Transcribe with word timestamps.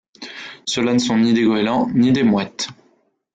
ceux 0.65 0.81
là 0.81 0.95
ne 0.95 0.97
sont 0.97 1.15
ni 1.19 1.31
des 1.31 1.43
goëlands, 1.43 1.87
ni 1.93 2.11
des 2.11 2.23
mouettes! 2.23 2.69